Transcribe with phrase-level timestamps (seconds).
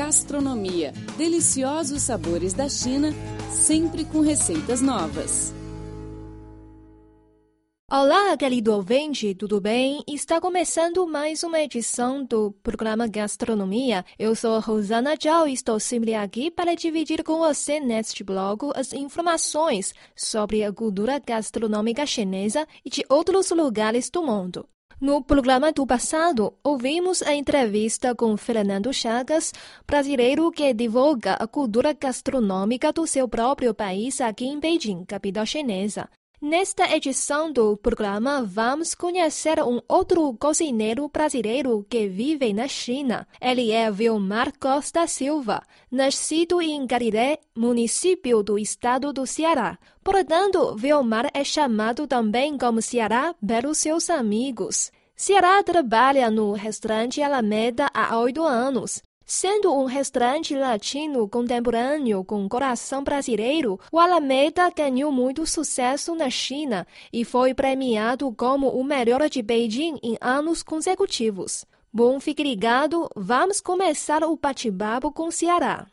[0.00, 0.94] Gastronomia.
[1.18, 3.12] Deliciosos sabores da China,
[3.50, 5.52] sempre com receitas novas.
[7.92, 10.02] Olá, querido ouvinte, tudo bem?
[10.08, 14.02] Está começando mais uma edição do programa Gastronomia.
[14.18, 18.94] Eu sou Rosana Zhao e estou sempre aqui para dividir com você neste blog as
[18.94, 24.66] informações sobre a cultura gastronômica chinesa e de outros lugares do mundo.
[25.00, 29.50] No programa do passado, ouvimos a entrevista com Fernando Chagas,
[29.86, 36.06] brasileiro que divulga a cultura gastronômica do seu próprio país aqui em Beijing, capital chinesa.
[36.42, 43.28] Nesta edição do programa, vamos conhecer um outro cozinheiro brasileiro que vive na China.
[43.38, 45.62] Ele é Vilmar Costa Silva,
[45.92, 49.78] nascido em Gariré, município do estado do Ceará.
[50.02, 54.90] Portanto, Vilmar é chamado também como Ceará pelos seus amigos.
[55.14, 59.02] Ceará trabalha no restaurante Alameda há oito anos.
[59.32, 66.84] Sendo um restaurante latino contemporâneo com coração brasileiro, o Alameda ganhou muito sucesso na China
[67.12, 71.64] e foi premiado como o melhor de Beijing em anos consecutivos.
[71.92, 75.86] Bom, fique ligado, vamos começar o bate-papo com Ceará.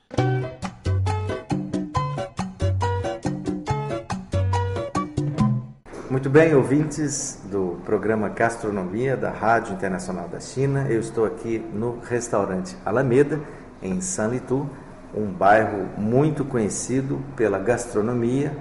[6.18, 10.88] Muito bem, ouvintes do programa Gastronomia da Rádio Internacional da China.
[10.90, 13.40] Eu estou aqui no restaurante Alameda,
[13.84, 14.68] em San Litu,
[15.14, 18.52] um bairro muito conhecido pela gastronomia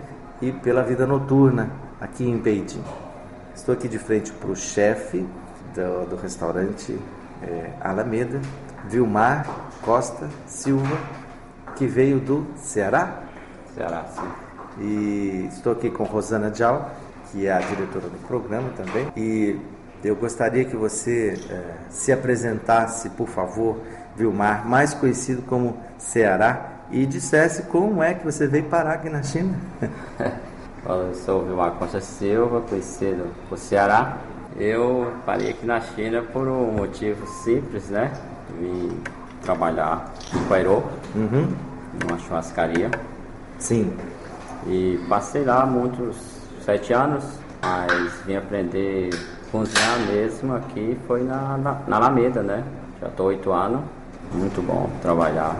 [0.42, 2.84] e pela vida noturna aqui em Beijing.
[3.54, 5.26] Estou aqui de frente para o chefe
[5.74, 6.94] do, do, restaurante
[7.42, 8.38] é, Alameda,
[8.86, 9.46] Vilmar
[9.80, 10.98] Costa Silva,
[11.74, 13.22] que veio do Ceará.
[13.74, 14.28] Ceará, sim.
[14.78, 16.90] E estou aqui com Rosana Zhao,
[17.30, 19.08] que é a diretora do programa também.
[19.16, 19.58] E
[20.04, 23.78] eu gostaria que você eh, se apresentasse, por favor,
[24.16, 29.22] Vilmar, mais conhecido como Ceará, e dissesse como é que você veio parar aqui na
[29.22, 29.56] China.
[30.86, 34.18] eu sou Vilmar Costa Silva, conhecido por Ceará.
[34.58, 38.12] Eu parei aqui na China por um motivo simples, né?
[38.58, 38.96] Vim
[39.42, 40.82] trabalhar em Pairô,
[41.14, 41.52] uhum.
[42.02, 42.90] numa churrascaria.
[43.58, 43.92] Sim.
[44.66, 46.35] E passei lá muitos
[46.66, 47.24] sete anos,
[47.62, 49.10] mas vim aprender
[49.52, 52.64] cozinhar mesmo aqui foi na, na, na Alameda, né?
[53.00, 53.80] Já estou oito anos,
[54.32, 55.56] muito bom trabalhar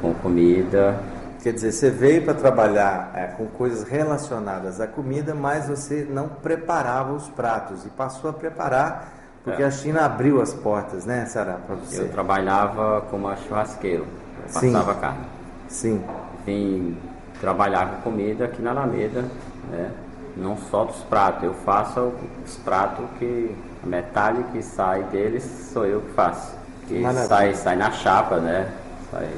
[0.00, 1.00] com comida.
[1.42, 6.28] Quer dizer, você veio para trabalhar é, com coisas relacionadas à comida, mas você não
[6.28, 9.66] preparava os pratos e passou a preparar porque é.
[9.66, 12.02] a China abriu as portas, né, Sara, para você?
[12.02, 14.06] Eu trabalhava como churrasqueiro,
[14.52, 15.00] passava Sim.
[15.00, 15.24] carne.
[15.68, 16.04] Sim.
[16.44, 16.96] Vim
[17.40, 19.24] trabalhar com comida aqui na Alameda,
[19.70, 19.90] né?
[20.36, 22.12] Não só dos pratos, eu faço
[22.44, 26.54] os pratos que a metade que sai deles sou eu que faço.
[26.86, 28.70] Que sai, sai na chapa, né?
[29.10, 29.28] Sai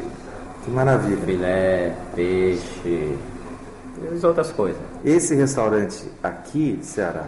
[0.65, 1.25] que maravilha.
[1.25, 3.17] Filé, peixe
[4.03, 4.81] e as outras coisas.
[5.05, 7.27] Esse restaurante aqui, Ceará,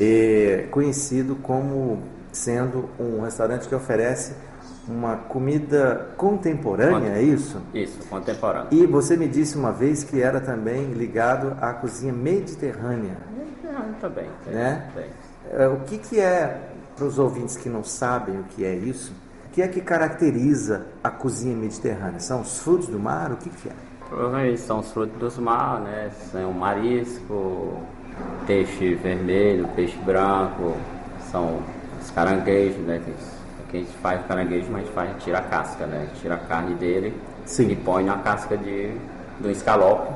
[0.00, 2.02] é conhecido como
[2.32, 4.34] sendo um restaurante que oferece
[4.90, 7.60] uma comida contemporânea, é isso?
[7.72, 8.68] Isso, contemporânea.
[8.70, 13.16] E você me disse uma vez que era também ligado à cozinha mediterrânea.
[13.36, 14.28] Mediterrânea também.
[14.44, 14.90] Tem, né?
[14.94, 15.06] Tem.
[15.52, 16.60] É, o que, que é,
[16.96, 19.12] para os ouvintes que não sabem o que é isso,
[19.46, 22.20] o que é que caracteriza a cozinha mediterrânea?
[22.20, 23.32] São os frutos do mar?
[23.32, 23.72] O que, que é?
[24.08, 26.10] Provavelmente são os frutos do mar, né?
[26.30, 27.80] São marisco,
[28.46, 30.76] peixe vermelho, peixe branco,
[31.30, 31.62] são
[32.00, 33.00] os caranguejos, né?
[33.04, 33.10] que
[33.76, 36.08] a gente faz caranguejo, mas a gente faz, tira a casca, né?
[36.20, 37.14] Tira a carne dele
[37.44, 37.68] Sim.
[37.70, 38.92] e põe na casca de,
[39.40, 40.12] do escalope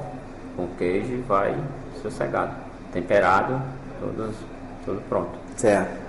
[0.57, 1.57] com queijo e vai
[2.03, 2.53] sossegado.
[2.93, 3.61] Temperado,
[4.01, 4.35] todos,
[4.85, 5.39] tudo pronto.
[5.57, 6.05] Certo.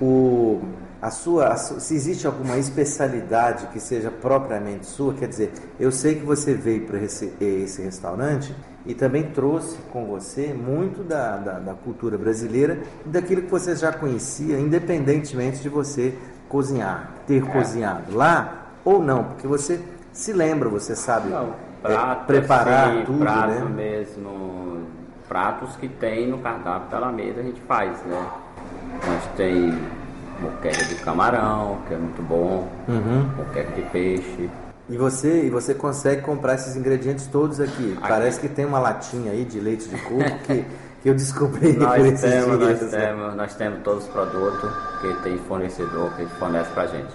[0.00, 0.62] O,
[1.00, 6.16] a sua, a se existe alguma especialidade que seja propriamente sua, quer dizer, eu sei
[6.16, 8.54] que você veio para esse, esse restaurante
[8.86, 13.76] e também trouxe com você muito da, da, da, cultura brasileira e daquilo que você
[13.76, 16.14] já conhecia, independentemente de você
[16.48, 17.46] cozinhar, ter é.
[17.46, 19.80] cozinhado lá ou não, porque você
[20.12, 21.52] se lembra, você sabe não,
[21.82, 23.64] prato, é, preparar assim, tudo, prato né?
[23.74, 24.86] mesmo,
[25.28, 28.26] pratos que tem no cardápio da Alameda a gente faz, né?
[29.02, 29.78] A gente tem
[30.40, 33.28] moqueca de camarão, que é muito bom, uhum.
[33.36, 34.50] moqueca de peixe.
[34.88, 37.92] E você, e você consegue comprar esses ingredientes todos aqui.
[37.98, 38.08] aqui.
[38.08, 40.64] Parece que tem uma latinha aí de leite de coco que
[41.02, 42.80] que eu descobri nós temos, dias.
[42.82, 47.14] Nós temos, nós temos todos os produtos que tem fornecedor que fornece pra gente.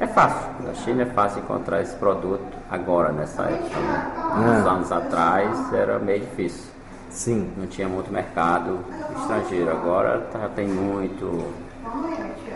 [0.00, 3.78] É fácil, na China é fácil encontrar esse produto agora, nessa época.
[3.78, 4.12] Né?
[4.36, 4.70] Uns Ah.
[4.70, 6.70] anos atrás era meio difícil.
[7.10, 7.50] Sim.
[7.56, 8.78] Não tinha muito mercado
[9.20, 9.70] estrangeiro.
[9.70, 11.52] Agora já tem muito,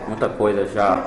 [0.07, 0.97] muita coisa já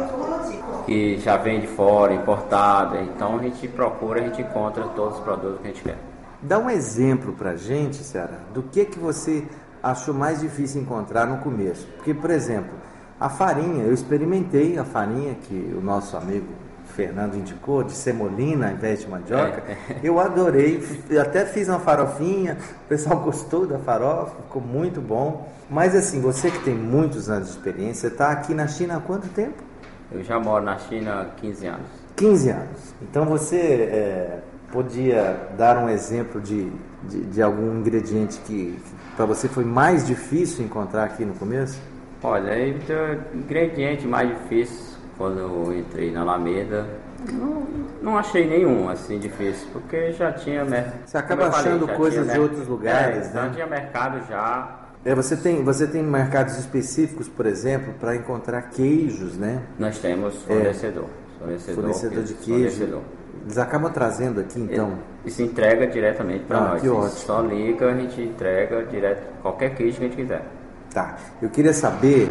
[0.87, 3.01] que já vem de fora, importada.
[3.01, 5.97] Então a gente procura, a gente encontra todos os produtos que a gente quer.
[6.41, 9.45] Dá um exemplo pra gente, Ceará, do que que você
[9.83, 11.87] achou mais difícil encontrar no começo.
[11.97, 12.73] Porque, por exemplo,
[13.19, 16.47] a farinha, eu experimentei a farinha que o nosso amigo
[16.95, 19.63] Fernando indicou, de semolina ao invés de mandioca.
[19.69, 20.01] É.
[20.03, 20.83] Eu adorei,
[21.21, 25.49] até fiz uma farofinha, o pessoal gostou da farofa, ficou muito bom.
[25.71, 29.29] Mas assim, você que tem muitos anos de experiência, está aqui na China há quanto
[29.29, 29.63] tempo?
[30.11, 31.87] Eu já moro na China há 15 anos.
[32.17, 32.95] 15 anos.
[33.03, 34.39] Então você é,
[34.71, 36.71] podia dar um exemplo de,
[37.05, 38.79] de, de algum ingrediente que,
[39.17, 41.81] para você foi mais difícil encontrar aqui no começo?
[42.23, 46.87] Olha, o ingrediente mais difícil quando eu entrei na Alameda,
[47.33, 47.67] não,
[48.01, 51.01] não achei nenhum assim difícil, porque já tinha mercado.
[51.05, 53.43] Você acaba achando falei, coisas de outros lugares, é, né?
[53.43, 54.79] Já tinha mercado já.
[55.05, 59.63] É, você tem, você tem mercados específicos, por exemplo, para encontrar queijos, né?
[59.79, 61.05] Nós temos fornecedor.
[61.05, 62.77] É, fornecedor, fornecedor de queijo.
[62.77, 63.03] Fornecedor.
[63.45, 64.99] Eles acabam trazendo aqui, então?
[65.27, 66.83] Se entrega diretamente para ah, nós.
[66.83, 67.11] Que ótimo.
[67.11, 70.45] Só liga, a gente entrega direto qualquer queijo que a gente quiser.
[70.93, 71.17] Tá.
[71.41, 72.31] Eu queria saber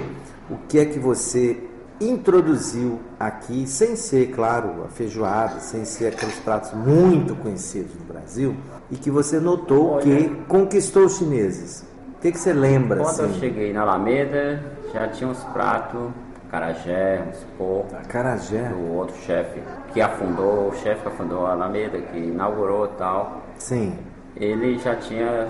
[0.49, 1.57] o que é que você
[1.99, 8.55] introduziu aqui, sem ser, claro, a feijoada, sem ser aqueles pratos muito conhecidos no Brasil,
[8.91, 11.83] e que você notou Olha, que conquistou os chineses.
[12.17, 12.99] O que, que você lembra?
[12.99, 13.23] Quando assim?
[13.23, 14.63] eu cheguei na Alameda,
[14.93, 16.11] já tinha uns pratos,
[16.49, 17.23] carajé,
[17.57, 18.07] porcos.
[18.07, 18.71] Carajé?
[18.71, 19.61] O outro chefe
[19.93, 23.43] que afundou, o chefe que afundou a Alameda, que inaugurou e tal.
[23.57, 23.97] Sim.
[24.35, 25.47] Ele já tinha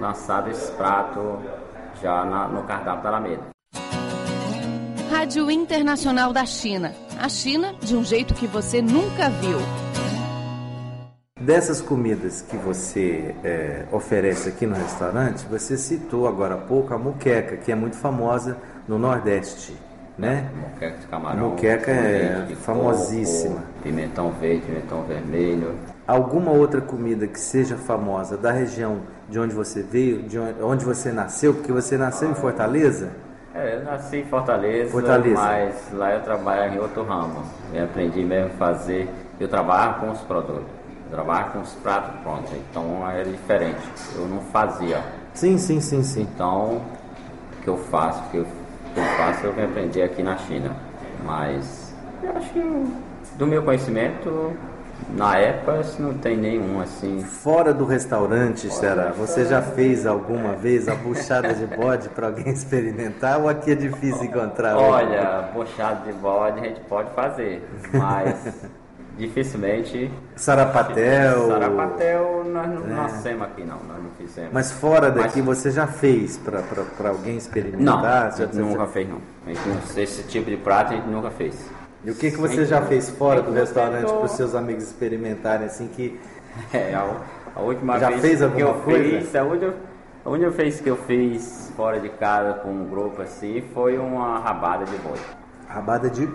[0.00, 1.38] lançado esse prato
[2.00, 3.42] já na, no cardápio da Alameda.
[5.10, 6.94] Rádio Internacional da China.
[7.20, 9.58] A China de um jeito que você nunca viu.
[11.40, 16.98] Dessas comidas que você é, oferece aqui no restaurante, você citou agora há pouco a
[16.98, 19.74] muqueca, que é muito famosa no Nordeste,
[20.18, 20.48] né?
[20.54, 21.50] Muqueca de camarão.
[21.50, 23.56] Muqueca é famosíssima.
[23.56, 25.74] Coco, pimentão verde, pimentão vermelho.
[26.06, 31.12] Alguma outra comida que seja famosa da região de onde você veio, de onde você
[31.12, 33.10] nasceu, porque você nasceu em Fortaleza?
[33.54, 37.42] É, eu nasci em Fortaleza, Fortaleza, mas lá eu trabalho em outro ramo.
[37.72, 39.08] Eu aprendi mesmo a fazer.
[39.40, 40.66] Eu trabalho com os produtos,
[41.06, 43.80] eu trabalho com os pratos prontos, então era diferente.
[44.14, 45.02] Eu não fazia.
[45.34, 46.28] Sim, sim, sim, sim.
[46.34, 46.80] Então,
[47.58, 48.46] o que eu faço, o que eu,
[48.96, 50.74] eu faço, eu vim aprender aqui na China.
[51.24, 52.60] Mas eu acho que
[53.36, 54.52] do meu conhecimento,
[55.14, 57.22] na época não tem nenhum assim.
[57.22, 59.10] Fora do restaurante, será?
[59.12, 63.74] Você já fez alguma vez a buchada de bode para alguém experimentar ou aqui é
[63.74, 64.76] difícil encontrar?
[64.76, 68.66] Olha, buchada de bode a gente pode fazer, mas
[69.16, 70.10] dificilmente.
[70.36, 71.48] Sarapatel.
[71.48, 72.88] Sarapatel nós não é.
[72.88, 74.50] nascemos aqui não, nós não fizemos.
[74.52, 75.58] Mas fora daqui mas...
[75.58, 78.32] você já fez para alguém experimentar?
[78.54, 79.20] Não, nunca fez não.
[79.46, 81.54] A gente, esse tipo de prato a gente nunca fez.
[82.04, 85.66] E o que, que você já fez fora do restaurante para os seus amigos experimentarem
[85.66, 86.18] assim que.
[86.74, 87.08] É, a,
[87.54, 89.20] a última já vez fez que eu coisa?
[89.20, 89.74] fiz, a última,
[90.24, 94.40] a única vez que eu fiz fora de casa com um grupo assim foi uma
[94.40, 95.18] rabada de boi.
[95.68, 96.28] Rabada de,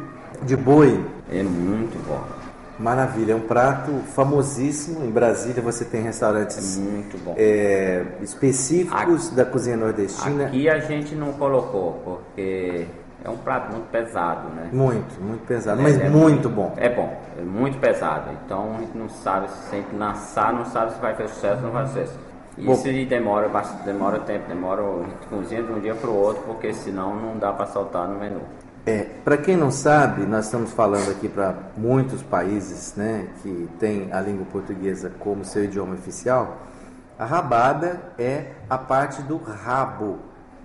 [0.44, 1.04] de boi?
[1.30, 2.45] É muito bom.
[2.78, 5.06] Maravilha, é um prato famosíssimo.
[5.06, 6.80] Em Brasília você tem restaurantes
[7.38, 10.48] é, específicos aqui, da cozinha nordestina.
[10.48, 12.86] Aqui a gente não colocou, porque
[13.24, 14.70] é um prato muito pesado, né?
[14.72, 16.74] Muito, muito pesado, é, mas é muito bom.
[16.78, 18.30] É bom, é muito pesado.
[18.46, 21.64] Então a gente não sabe se sempre lançar, não sabe se vai fazer sucesso ou
[21.64, 22.26] não vai fazer sucesso.
[22.58, 23.06] Isso bom.
[23.06, 24.82] demora bastante, demora tempo, demora
[25.30, 28.42] cozinha de um dia para o outro, porque senão não dá para soltar no menu.
[28.86, 34.14] É, para quem não sabe, nós estamos falando aqui para muitos países, né, que tem
[34.14, 36.60] a língua portuguesa como seu idioma oficial.
[37.18, 40.20] A rabada é a parte do rabo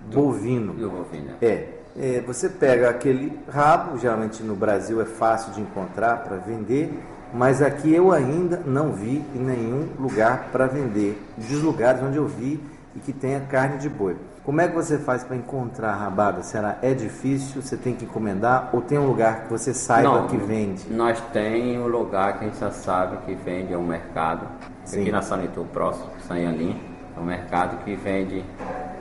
[0.05, 0.73] do, bovino.
[0.73, 1.31] Do bovino.
[1.41, 1.81] É.
[1.97, 6.93] É, você pega aquele rabo, geralmente no Brasil é fácil de encontrar para vender,
[7.33, 12.27] mas aqui eu ainda não vi em nenhum lugar para vender, dos lugares onde eu
[12.27, 12.61] vi
[12.95, 14.15] e que tenha carne de boi.
[14.43, 16.41] Como é que você faz para encontrar rabada?
[16.41, 17.61] Será é difícil?
[17.61, 20.91] Você tem que encomendar ou tem um lugar que você saiba não, que vende?
[20.91, 24.47] Nós tem um lugar que a gente já sabe que vende, é um mercado.
[24.83, 25.01] Sim.
[25.01, 26.81] Aqui na Sanitu próximo, Sanhalim,
[27.15, 28.43] é um mercado que vende,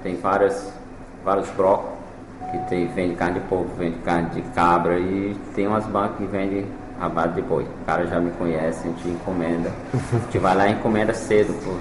[0.03, 0.73] tem várias,
[1.25, 2.01] vários brocos
[2.51, 6.27] que tem, vende carne de porco, vende carne de cabra e tem umas bancas que
[6.27, 6.67] vendem
[6.99, 7.65] rabado de boi.
[7.65, 9.73] O cara já me conhece, a gente encomenda.
[9.95, 11.73] A gente vai lá e encomenda cedo, pô,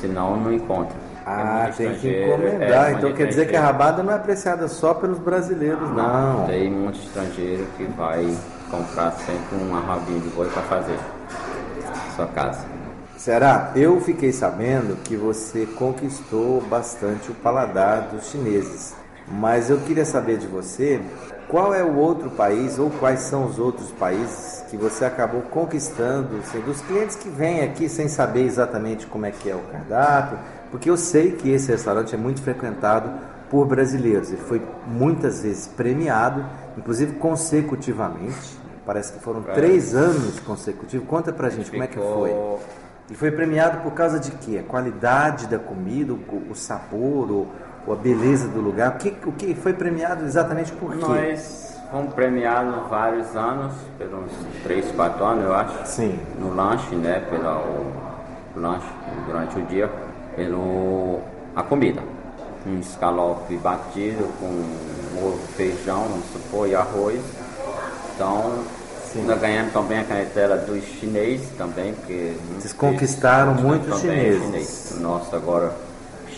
[0.00, 0.96] senão não encontra.
[1.26, 2.90] É ah, é tem que encomendar.
[2.90, 6.40] É, então quer dizer que a rabada não é apreciada só pelos brasileiros, não.
[6.40, 6.46] não.
[6.46, 8.26] Tem muito estrangeiro que vai
[8.70, 10.98] comprar sempre uma rabinha de boi para fazer
[12.14, 12.64] sua casa.
[13.16, 13.72] Será?
[13.74, 18.94] Eu fiquei sabendo que você conquistou bastante o paladar dos chineses.
[19.26, 21.00] Mas eu queria saber de você
[21.48, 26.36] qual é o outro país ou quais são os outros países que você acabou conquistando,
[26.38, 30.38] assim, dos clientes que vêm aqui sem saber exatamente como é que é o cardápio?
[30.70, 33.10] Porque eu sei que esse restaurante é muito frequentado
[33.48, 34.30] por brasileiros.
[34.30, 36.44] Ele foi muitas vezes premiado,
[36.76, 38.58] inclusive consecutivamente.
[38.84, 39.52] Parece que foram é.
[39.52, 41.06] três anos consecutivos.
[41.06, 42.34] Conta pra gente como é que foi.
[43.10, 44.58] E foi premiado por causa de quê?
[44.58, 47.46] A qualidade da comida, o, sabor, ou,
[47.86, 48.94] ou, a beleza do lugar.
[48.94, 50.98] O que, o que foi premiado exatamente por quê?
[50.98, 51.63] Nós
[51.94, 54.28] fomos premiados vários anos, pelos
[54.64, 55.86] três, quatro anos, eu acho.
[55.86, 56.18] Sim.
[56.40, 57.20] No lanche, né?
[57.30, 57.86] Pelo
[58.56, 58.88] lanche
[59.26, 59.88] durante o dia,
[60.34, 61.20] pelo
[61.54, 62.02] a comida.
[62.66, 67.20] Um escalope batido com ovo, feijão, vamos supor, e arroz.
[68.12, 68.64] Então,
[69.12, 69.22] Sim.
[69.26, 72.32] Nós ganhamos também a canetela dos chineses também, porque...
[72.58, 74.42] Vocês conquistaram muitos chineses.
[74.42, 74.98] Chinês.
[75.00, 75.72] Nossa, agora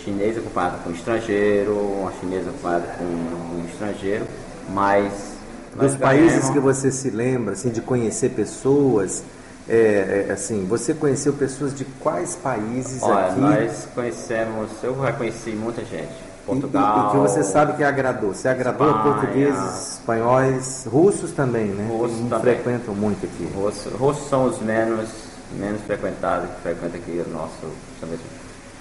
[0.04, 4.26] chinês acompanhado com estrangeiro, uma chinesa acompanhada com um estrangeiro,
[4.68, 5.35] mas...
[5.76, 9.22] Dos países que você se lembra, assim, de conhecer pessoas,
[9.68, 13.40] é, é, assim, você conheceu pessoas de quais países Olha, aqui?
[13.40, 16.14] nós conhecemos, eu já conheci muita gente.
[16.46, 16.96] Portugal.
[16.96, 18.32] E, e, que você sabe que agradou.
[18.32, 21.88] Você agradou Espanha, portugueses, espanhóis, russos também, né?
[21.90, 22.40] Russos também.
[22.40, 23.50] frequentam muito aqui.
[23.52, 25.10] Russos, russos são os menos,
[25.58, 27.66] menos frequentados, que frequentam aqui o nosso,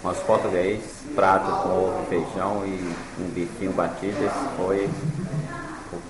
[0.04, 0.82] nosso português,
[1.16, 4.18] prato com ovo feijão e um bifinho batido.
[4.24, 4.88] Esse foi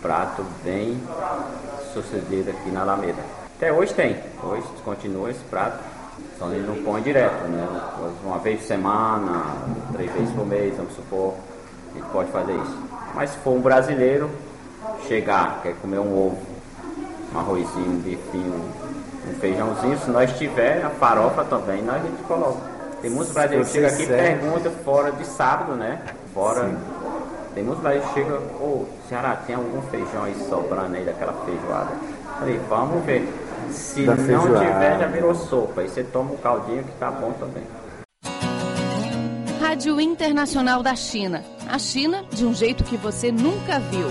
[0.06, 1.02] prato bem
[1.92, 3.24] sucedido aqui na Alameda.
[3.58, 5.80] Até hoje tem, hoje continua esse prato.
[6.38, 7.68] Só ele não põe direto, né?
[8.24, 9.46] Uma vez por semana,
[9.94, 11.34] três vezes por mês, vamos supor,
[11.96, 12.78] ele pode fazer isso.
[13.16, 14.30] Mas se for um brasileiro
[15.08, 16.38] chegar, quer comer um ovo,
[17.34, 18.64] um arrozinho, um bifinho,
[19.28, 22.60] um feijãozinho, se nós tiver a farofa também, nós a gente coloca.
[23.02, 26.00] Tem muitos brasileiros que chegam aqui e perguntam fora de sábado, né?
[26.32, 26.70] Fora.
[26.70, 26.95] Sim.
[27.56, 31.32] Tem muitos brasileiros que chegam, ô, oh, Ceará, tem algum feijão aí sobrando aí daquela
[31.46, 31.92] feijoada?
[32.38, 33.34] Falei, vamos ver.
[33.72, 35.80] Se não tiver, já virou sopa.
[35.80, 37.64] Aí você toma um caldinho que tá bom também.
[39.62, 41.46] Rádio Internacional da China.
[41.70, 44.10] A China de um jeito que você nunca viu.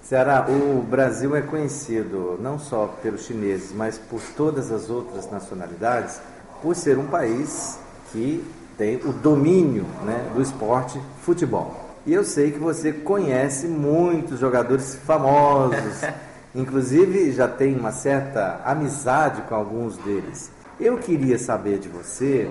[0.00, 6.20] Ceará, o Brasil é conhecido não só pelos chineses, mas por todas as outras nacionalidades,
[6.60, 7.78] por ser um país
[8.10, 8.44] que
[8.76, 11.82] tem o domínio né, do esporte futebol.
[12.04, 16.02] E eu sei que você conhece muitos jogadores famosos.
[16.54, 20.50] Inclusive, já tem uma certa amizade com alguns deles.
[20.78, 22.50] Eu queria saber de você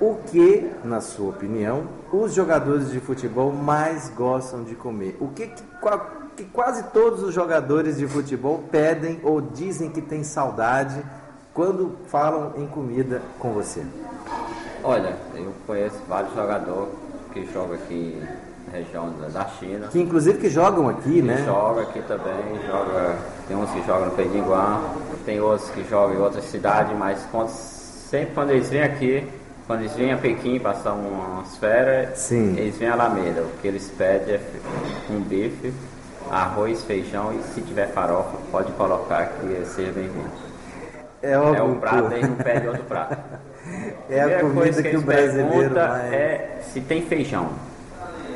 [0.00, 5.16] o que, na sua opinião, os jogadores de futebol mais gostam de comer.
[5.20, 5.62] O que, que,
[6.36, 11.02] que quase todos os jogadores de futebol pedem ou dizem que tem saudade
[11.54, 13.84] quando falam em comida com você?
[14.82, 16.92] Olha, eu conheço vários jogadores
[17.32, 18.22] que jogam aqui
[18.72, 19.88] região da China.
[19.88, 21.42] Que inclusive que jogam aqui, que né?
[21.44, 23.16] Joga aqui também, joga,
[23.48, 24.80] tem uns que jogam no Pedinguá,
[25.24, 29.26] tem outros que jogam em outras cidades, mas quando, sempre quando eles vêm aqui,
[29.66, 32.56] quando eles vêm a Pequim passar umas férias, Sim.
[32.56, 33.42] eles vêm a Alameda.
[33.42, 34.40] O que eles pedem é
[35.10, 35.72] um bife,
[36.30, 40.50] arroz, feijão e se tiver farofa, pode colocar que seja bem-vindo.
[41.22, 43.16] É, é um prato, aí não pede outro prato.
[44.10, 46.12] É a, a comida que, que o brasileiro mais...
[46.12, 47.50] é se tem feijão.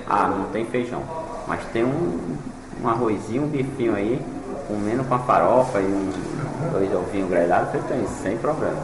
[0.07, 1.02] Ah, não tem feijão.
[1.47, 2.37] Mas tem um,
[2.83, 4.21] um arrozinho, um bifinho aí,
[4.69, 6.11] comendo com a farofa e um,
[6.73, 8.83] dois ovinhos grelhados, você tem, sem problema.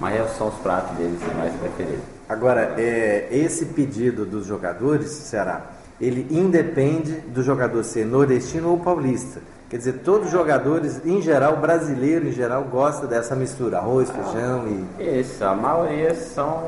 [0.00, 2.04] Mas são os pratos deles mais preferidos.
[2.28, 5.62] Agora, é, esse pedido dos jogadores, Ceará,
[6.00, 9.40] ele independe do jogador ser nordestino ou paulista.
[9.68, 14.64] Quer dizer, todos os jogadores, em geral, brasileiro em geral, gosta dessa mistura, arroz, feijão
[14.66, 15.20] e.
[15.20, 16.62] Isso, a maioria são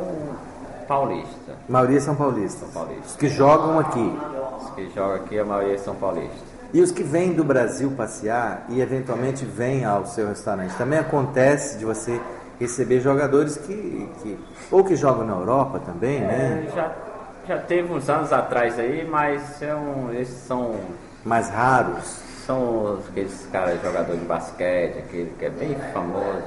[0.87, 1.55] paulistas.
[1.67, 2.69] A maioria são paulistas.
[2.71, 3.11] São paulistas.
[3.13, 4.19] Os que jogam aqui.
[4.61, 6.43] Os que jogam aqui, a maioria são paulistas.
[6.75, 11.79] E os que vêm do Brasil passear e eventualmente vêm ao seu restaurante, também acontece
[11.79, 12.21] de você
[12.61, 14.39] receber jogadores que, que
[14.71, 16.69] ou que jogam na Europa também, é, né?
[16.75, 16.93] Já,
[17.49, 20.75] já teve uns anos atrás aí, mas são, esses são
[21.25, 22.30] mais raros.
[22.47, 26.43] São aqueles caras jogadores de basquete, aquele que é bem famoso,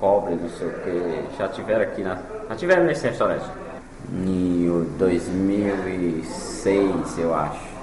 [0.00, 2.18] cobre, não sei o que, já tiveram aqui na.
[2.48, 3.44] Já tiveram nesse restaurante.
[4.12, 7.74] Em 2006, eu acho.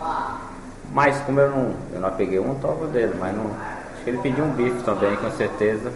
[0.94, 3.46] Mas como eu não, eu não peguei um toco dele, mas não.
[3.46, 5.92] Acho que ele pediu um bife também, com certeza.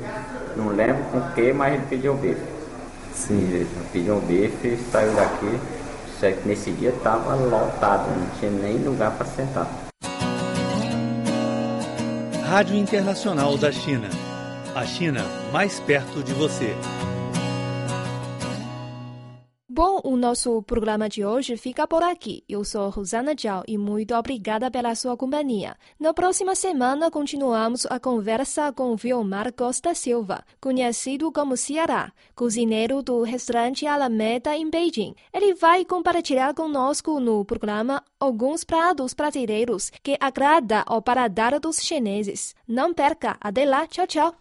[0.55, 2.41] Não lembro com o que, mas ele pediu um bife.
[3.13, 3.39] Sim.
[3.51, 5.59] Ele pediu um bife e saiu daqui.
[6.45, 9.67] Nesse dia estava lotado, não tinha nem lugar para sentar.
[12.47, 14.07] Rádio Internacional da China
[14.75, 16.75] a China mais perto de você.
[20.07, 22.43] O nosso programa de hoje fica por aqui.
[22.47, 25.75] Eu sou Rosana Zhao e muito obrigada pela sua companhia.
[25.99, 33.23] Na próxima semana, continuamos a conversa com Vilmar Costa Silva, conhecido como Ceará, cozinheiro do
[33.23, 35.15] restaurante Alameda em Beijing.
[35.33, 42.53] Ele vai compartilhar conosco no programa alguns pratos brasileiros que agrada ao paladar dos chineses.
[42.67, 43.37] Não perca!
[43.41, 43.87] Até lá!
[43.87, 44.35] Tchau, tchau!